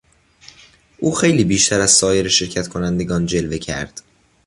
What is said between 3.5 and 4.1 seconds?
کرد.